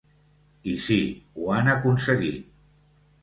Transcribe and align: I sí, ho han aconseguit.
I 0.69 0.73
sí, 0.85 0.97
ho 1.37 1.51
han 1.57 1.69
aconseguit. 1.75 2.51